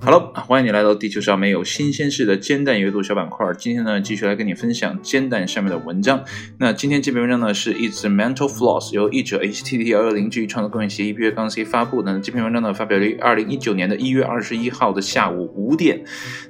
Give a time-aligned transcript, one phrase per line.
[0.00, 3.52] Hello，欢迎你来到地球上没有新鲜事的煎蛋阅读小板块。
[3.58, 6.24] 今天呢，继续来跟你分享煎蛋上面的文章。
[6.58, 12.20] 那今天这篇文章呢，是 It's Mental Floss，由译者 HTT 幺幺零基于创作公益协议 B 月刚 C 发布的。
[12.20, 16.04] 这篇文章呢，发表于二零一九年的一月二十一号的下午五点。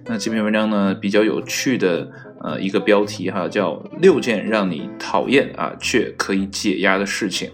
[0.05, 2.11] 那这篇文章呢，比较有趣的
[2.43, 7.51] 呃一个标题哈，叫六件让你讨厌啊却可以解压的事情。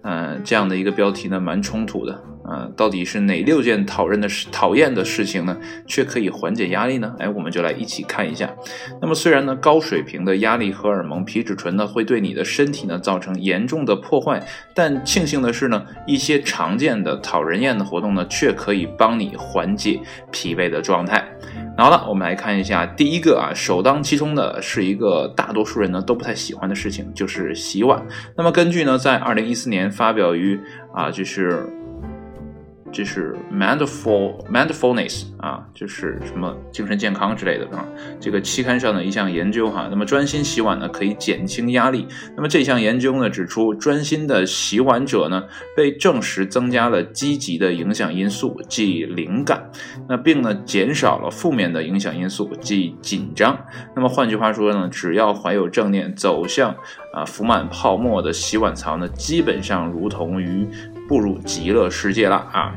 [0.00, 2.24] 呃，这样的一个标题呢，蛮冲突的。
[2.46, 5.56] 呃，到底是哪六件讨厌的事、讨厌的事情呢？
[5.86, 7.14] 却可以缓解压力呢？
[7.18, 8.54] 哎，我们就来一起看一下。
[9.00, 19.98] 那么，虽然呢，高水平的压力荷尔蒙皮质醇呢，会对你的身体呢造成严重的破坏，但庆幸的是呢，一些常见的讨人厌的活动呢，却可以帮你缓解
[20.30, 21.24] 疲惫的状态。
[21.78, 28.04] 好了，我们来看一下第一个啊，首当其冲的是一个大多数人呢都不太喜欢的事情，就是洗碗。
[28.36, 30.60] 那么，根据呢，在二零一四年发表于
[30.94, 31.66] 啊，就是。
[32.94, 37.84] 这是 mindful mindfulness 啊，就是什么精神健康之类的啊。
[38.20, 42.06] 这个期刊上的一项研究哈，那么专心洗碗呢可以减轻压力。
[42.36, 45.42] 那么这项研究呢指出，专心的洗碗者呢
[45.76, 49.68] 被证实增加了积极的影响因素，即灵感，
[50.08, 53.58] 那并呢减少了负面的影响因素，即紧张。
[53.96, 56.72] 那么换句话说呢，只要怀有正念，走向
[57.12, 60.64] 啊浮满泡沫的洗碗槽呢，基本上如同于
[61.08, 62.72] 步入极乐世界了啊。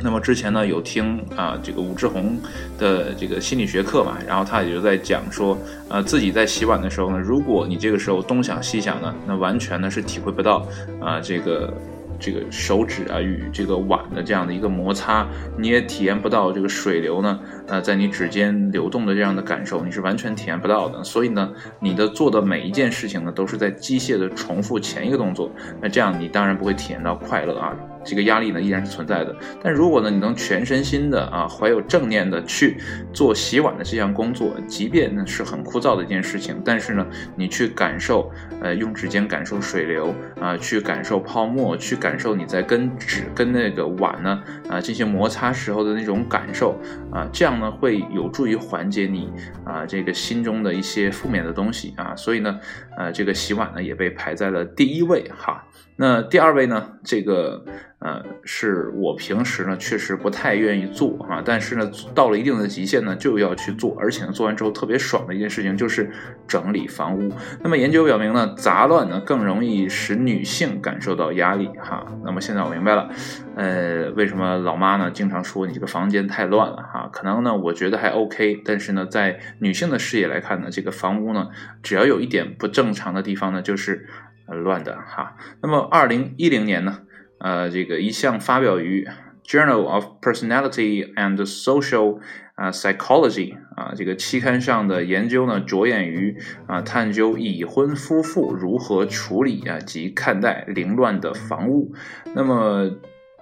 [0.00, 2.38] 那么之前呢，有听啊这个武志红
[2.78, 10.66] 的这个心理学课嘛，然后他也就在讲说，呃自己在洗碗的时候呢，如果你这个时候东想西想呢，那完全呢是体会不到
[11.00, 11.72] 啊这个。
[12.20, 15.24] 这个手指啊与这个碗的这样的一个摩擦，
[15.56, 21.04] 你也体验不到这个水流呢，呃，在你指尖流动的这样的感受，你是完全体验不到的。
[21.04, 25.48] 所以呢，你的做的每一件事情呢，都是在机械的重复前一个动作，
[25.80, 27.72] 那这样你当然不会体验到快乐啊，
[28.04, 29.34] 这个压力呢依然是存在的。
[29.62, 32.76] 但如果呢，你能全身心的啊，怀有正念的去
[33.14, 37.06] 做洗碗的这项工作，即便呢是很枯燥的一件事情，但是呢，
[37.36, 38.30] 你去感受，
[38.60, 42.18] 呃，用指尖感受水流啊，去感受泡沫，去感。
[42.18, 46.76] 受你在跟纸跟那个碗呢啊进行摩擦时候的那种感受
[47.12, 49.30] 啊，这样呢会有助于缓解你
[49.64, 52.58] 啊这个心中的一些负面的东西啊，所以呢
[52.96, 55.64] 呃这个洗碗呢也被排在了第一位哈。
[55.94, 57.64] 那第二位呢这个。
[58.00, 66.08] 呃，是我平时呢确实不太愿意做哈，但是呢到了一定的极限呢就要去做，而且呢做完之后特别爽的一件事情就是
[66.46, 67.32] 整理房屋。
[67.60, 72.06] 那么研究表明呢，杂乱呢更容易使女性感受到压力哈。
[72.24, 73.10] 那么现在我明白了，
[73.56, 77.10] 呃，为什么老妈呢经常说你这个房间太乱了哈？
[77.12, 81.48] 可能呢我觉得还 OK，但是呢在女性的视野来看呢，这个房屋呢
[81.82, 84.06] 只要有一点不正常的地方呢就是
[84.46, 85.36] 乱的哈。
[85.60, 87.00] 那么二零一零年呢？
[87.40, 89.04] 呃，这个一项发表于
[89.44, 92.20] 《Journal of Personality and Social
[92.54, 101.94] 啊 Psychology》啊这个期刊上的研究呢，着眼于啊探究已婚夫妇如何处理啊及看待凌乱的房屋。
[102.34, 102.90] 那么。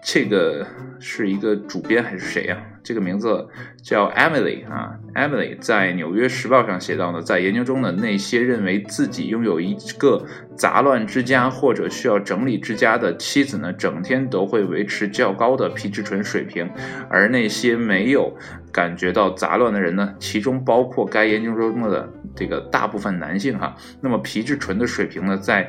[0.02, 0.64] 这个
[1.00, 2.62] 是一个主编还是谁呀？
[2.86, 3.44] 这个名字
[3.82, 10.24] 叫 Emily 啊，Emily 在《纽约时报》上写到呢，在研究中的那些认为自己拥有一个
[10.54, 16.70] 杂乱之家或者需要整理之家的妻子呢，整天都会维持较高的皮质醇水平，
[17.10, 18.32] 而那些没有
[18.70, 25.68] 感觉到杂乱的人呢，其中包括该研究中的这个大部分男性哈，那么皮质醇的水平呢，在。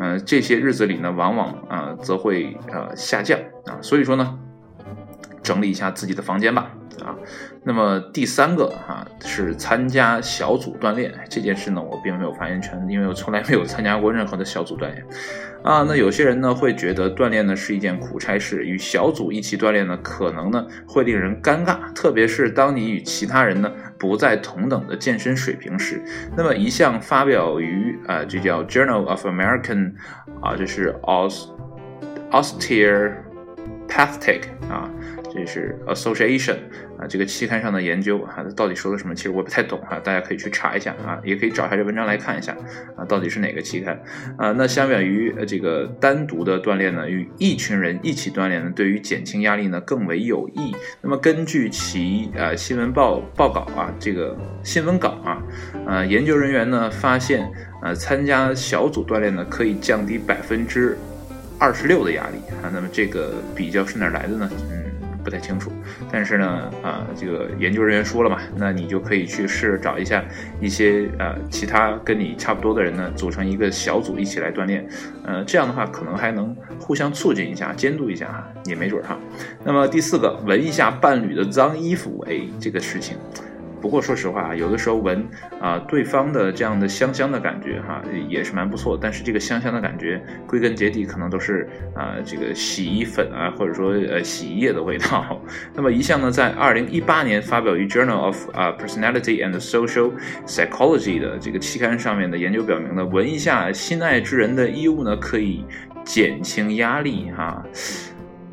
[0.00, 4.36] 嗯，这些日子里呢，往往啊，则会呃下降啊，所以说呢，
[5.44, 6.72] 整理一下自己的房间吧
[7.04, 7.14] 啊。
[7.62, 15.06] 那么第三个哈是参加小组锻炼这件事呢，我并没有发言权，因为我从来没有参加过任何的小组锻炼
[15.62, 15.84] 啊。
[15.86, 23.70] 那有些人呢会觉得锻炼呢是一件苦差事，与小组一起锻炼呢，可能呢会令人尴尬，特别是当你与其他人呢。
[23.96, 26.02] 不在同等的健身水平时，
[26.36, 29.94] 那么一项发表于啊，这叫 Journal of American
[30.42, 30.94] 啊，这是
[32.30, 34.90] Osteopathic 啊。
[35.34, 36.56] 这是 Association
[36.96, 39.12] 啊，这个期刊上的研究哈，到底说了什么？
[39.14, 42.56] 其实我不太懂哈，大家可以去查一下啊，也可以找一下这文章来看一下
[42.96, 44.00] 啊，到底是哪个期刊
[44.38, 44.52] 啊？
[44.52, 50.72] 那相比于这个单独的锻炼呢，与一群人一起锻炼呢，对于减轻压力呢更为有益。
[51.02, 55.42] 那么根据其啊新闻报报告啊，这个新闻稿啊，
[55.86, 57.50] 呃，研究人员呢发现，
[57.82, 60.96] 呃，参加小组锻炼呢可以降低百分之
[61.58, 62.70] 二十六的压力啊。
[62.72, 64.48] 那么这个比较是哪来的呢？
[65.24, 65.72] 不太清楚。
[66.12, 70.22] 但是呢，啊，这个研究人员说了嘛，那你就可以去试着找一下
[70.60, 74.86] 一些呃其他跟你差不多的人呢，组成一个小组一起来锻炼，
[75.24, 79.18] 呃，这样的话可能还能互相促进一下，监督一下啊，也没准哈。
[79.64, 83.16] 那么第四个，闻一下伴侣的脏衣服，哎，这个事情。
[83.84, 85.28] 不过说实话啊，有的时候闻
[85.60, 88.98] 啊对方的这样的香香的感觉哈，也是蛮不错。
[88.98, 95.38] 但是这个香香的感觉，归根结底可能都是啊这个洗衣粉啊，或者说呃洗衣液的味道。
[95.74, 100.12] 那么一项呢，在二零一八年发表于 Journal of 啊 Personality and Social
[100.46, 105.62] Psychology 的这个期刊上面的研究表明呢，闻一下心爱之人的衣物呢，可以
[106.06, 107.62] 减轻压力哈。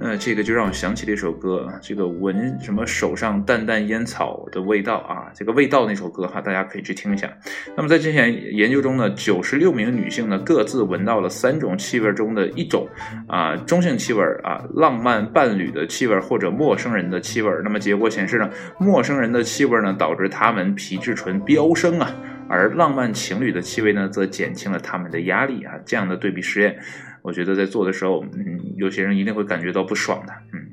[0.01, 7.31] 呃，这个就让我想起了一首歌，这个闻什么手上淡淡烟草的味道啊，这个味道那首歌哈，大家可以去听一下。
[7.77, 12.89] 那么在这项研究中呢，九十六名女性呢各自闻到了三种气味中的一种
[13.27, 17.51] 啊，中性气味啊，浪漫伴侣的气味或者陌生人的气味。
[17.63, 18.49] 那么结果显示呢，
[18.79, 22.11] 陌生人的气味呢导致他们皮质醇飙升啊，
[22.49, 25.75] 而浪漫情侣的气味呢则减轻了他们的压力啊。
[25.85, 26.75] 这样的对比实验。
[27.21, 30.71] 我觉得在做的时候，嗯，有些人一定会感觉到不爽的，嗯，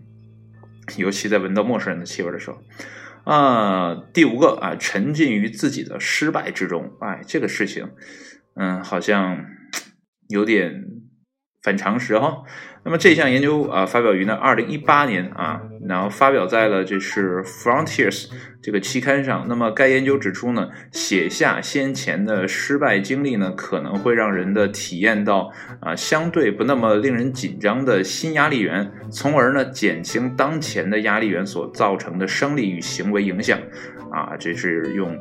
[0.96, 2.62] 尤其在闻到陌生人的气味的时候，
[3.24, 7.90] 啊，第五个啊，沉浸于自己的失败之中，哎，这个事情，
[8.54, 9.44] 嗯，好像
[10.28, 10.84] 有点
[11.62, 12.44] 反常识哈。
[12.88, 18.30] 那么这项研究啊，发表于呢二零一八年啊，然后发表在了这是 Frontiers
[18.62, 19.44] 这个期刊上。
[19.46, 25.52] 那么该研究指出呢，写下先前的失败经历呢，可能会让人的体验到
[25.82, 33.58] 啊相对不那么令人紧张的新压力源，从而呢减轻当前的压力源所造成的生理与行为影响。
[34.10, 35.14] 啊，这是用。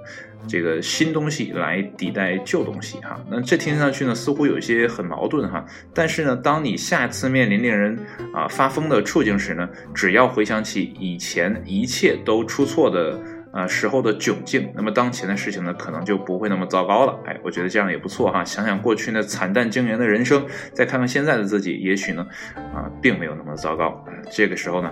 [0.47, 5.65] 这个新东西来抵代旧东西哈，那这听上去呢似乎有一些很矛盾哈。
[5.93, 7.97] 但是呢，当你下次面临令人
[8.33, 13.19] 啊发疯的处境时呢，只要回想起以前一切都出错的
[13.51, 17.17] 啊时候的窘境，那么当前的事情呢可能就不会那么糟糕了。
[17.25, 18.43] 哎，我觉得这样也不错哈。
[18.43, 22.25] 想想过去那惨淡经营的人生，再看看现在的自己，也许呢
[22.55, 24.05] 啊并没有那么糟糕。
[24.31, 24.91] 这个时候呢。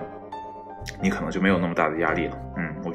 [1.02, 2.38] 你可能就没有那么大的压力了，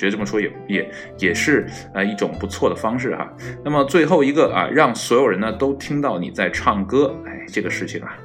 [0.01, 3.31] 觉得这么说也也也是呃一种不错的方式哈。
[3.63, 8.17] 那么最后一个啊，让所有人呢都听到你在唱歌，哎，这个事情啊，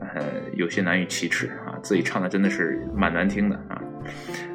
[0.00, 0.24] 呃，
[0.54, 3.78] 有些难以启齿啊，自己唱的真的是蛮难听的啊。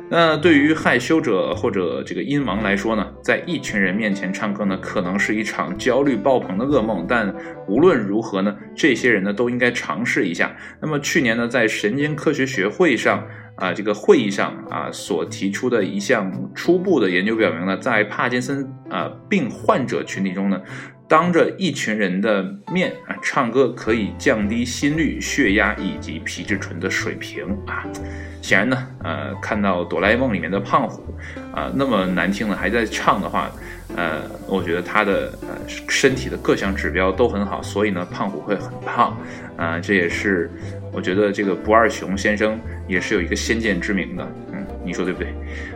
[0.10, 7.06] 那对于害羞者或者这个音盲来说呢，在一群人面前唱歌呢，可能是一场焦虑爆棚的噩梦。
[7.08, 7.32] 但
[7.68, 10.56] 无论如何呢，这些人呢都应该尝试一下。
[10.82, 13.24] 那么去年呢，在神经科学学会上。
[13.56, 20.62] 啊，这个会议上啊所提出的一项初步的研究表明呢，在帕金森啊病患者群体中呢，
[21.08, 22.44] 当着一群人的
[22.74, 27.86] 面啊唱歌可以降低心率、血压以及皮质醇的水平啊。
[28.42, 31.04] 显然呢，呃，看到哆啦 A 梦里面的胖虎
[31.54, 33.50] 啊那么难听的还在唱的话，
[33.96, 39.18] 呃，我觉得他的呃身体的各项指标都很好，所以呢，胖虎会很胖
[39.56, 40.52] 啊，这也是。
[40.96, 42.58] 我觉得这个不二雄先生
[42.88, 45.28] 也是有一个先见之明的，嗯，你说对不对？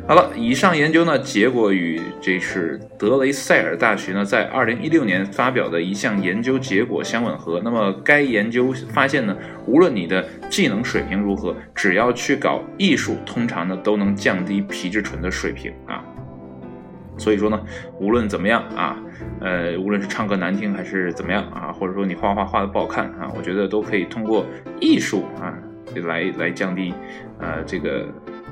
[0.08, 7.60] 好了，以上研究呢结果与这是德雷塞尔大学呢在二零一六年发表的一项研究结果相吻合。
[7.62, 9.36] 那么该研究发现呢，
[9.66, 16.02] 无论你的技能水平如何，只要去搞艺术，通常呢都能降低皮质醇的水平啊。
[17.20, 17.62] 所以说呢，
[18.00, 18.98] 无论怎么样啊，
[19.42, 24.46] 呃，无论是唱歌难听还是怎么样啊，或者说你画画画的不好看啊，我觉得都可以通过
[24.80, 25.54] 艺术啊
[25.96, 26.94] 来来降低
[27.40, 28.08] 呃这个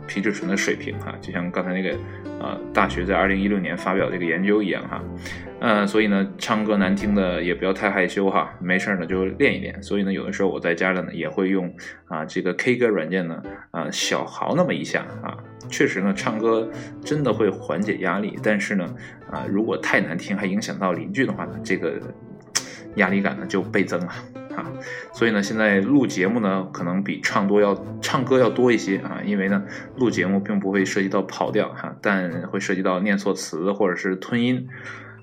[0.07, 1.95] 皮质醇的水平哈，就像刚才那个
[2.39, 5.03] 呃大学在二零一六年发表这个研究一样哈。
[5.59, 9.81] 嗯，所以呢，唱歌难听的也不要太害羞哈，没事呢就练一练。
[9.81, 11.73] 所以呢，有的时候我在家里呢也会用
[12.05, 15.35] 啊这个 K 歌软件呢啊小嚎那么一下啊，
[15.67, 16.69] 确实呢唱歌
[17.03, 18.37] 真的会缓解压力。
[18.43, 18.85] 但是呢
[19.31, 21.99] 啊如果太难听还影响到邻居的话呢，这个
[22.97, 24.13] 压力感呢就倍增了
[24.57, 24.65] 啊。
[25.13, 29.63] 所以呢现在录节目呢可能比唱多要唱歌要多一些啊，因为呢
[29.95, 34.67] 录节目并不会涉及到跑调哈，但会涉及到念错词或者是吞音。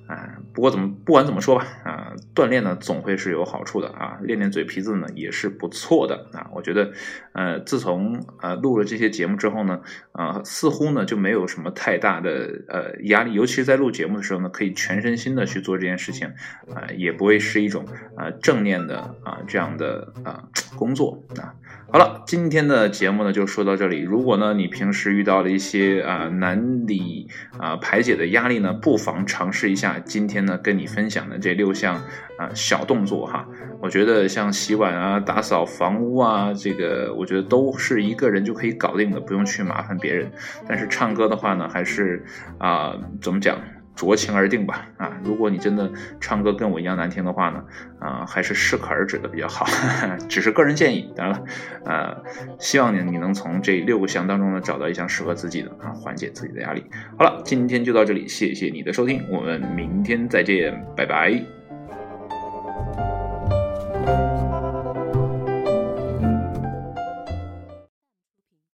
[0.07, 6.47] 啊，不过怎么不管怎么说吧，啊，锻炼呢总会是有好处的啊，练练嘴皮子呢也是不错的啊。
[6.55, 6.93] 我觉得，
[7.33, 9.81] 呃，自从呃录了这些节目之后呢，
[10.13, 16.29] 啊，似乎呢就没有什么太大的呃压力，尤其是在录节目的时候呢，可以全身心的去做这件事情，
[16.75, 20.45] 啊，也不会是一种啊正念的啊这样的啊
[20.77, 21.55] 工作啊。
[21.91, 24.01] 好了，今天的节目呢就说到这里。
[24.01, 29.94] 如果呢你平时遇到了一些啊难以啊排解的压力呢，不妨尝试一下。
[30.01, 31.97] 今天呢，跟你分享的这六项
[32.39, 33.47] 啊小动作哈，
[33.81, 40.31] 我觉得像洗碗啊、打扫房屋啊，这个我觉得都是一个人就可以搞定的，不用去麻烦别人。
[40.67, 42.25] 但是唱歌的话呢，还是
[42.59, 43.59] 啊，怎么讲？
[43.97, 47.65] 酌情而定吧，啊，如果你真的唱歌跟我一样难听的话呢，
[48.01, 49.67] 啊，还是适可而止的比较好，
[50.29, 51.13] 只是个人建议。
[51.17, 51.45] 当然了，
[51.85, 52.17] 啊，
[52.59, 56.85] 希望你你能从这六个项当中呢找到一项适合自己的啊，缓解自己的压力。
[57.17, 61.54] 好了，今天就到这里，谢谢你的收听，我们明天再见，拜拜。